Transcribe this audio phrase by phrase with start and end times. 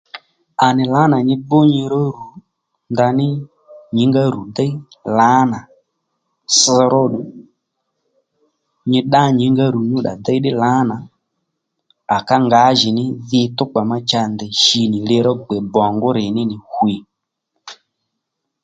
[0.65, 2.27] À nì lǎ nà nyi gbú nyi ró rù
[2.91, 3.27] ndaní
[3.95, 4.73] nyǐngá rù déy
[5.17, 5.59] lǎnà
[6.59, 7.21] sòró ddù
[8.89, 10.95] nyi ddá nyǐngá rù nyǔddà déy ddí lǎnà
[12.15, 16.43] à ká ngǎjìní dhi thókpà ma cha ndèy shi li ro gbè bongú rrì ní
[16.51, 16.95] nì hwì